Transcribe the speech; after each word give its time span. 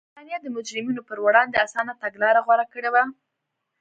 برېټانیا 0.07 0.37
د 0.41 0.47
مجرمینو 0.55 1.01
پر 1.09 1.17
وړاندې 1.25 1.61
اسانه 1.65 1.93
تګلاره 2.03 2.39
غوره 2.45 2.65
کړې 2.73 2.89
وه. 2.93 3.03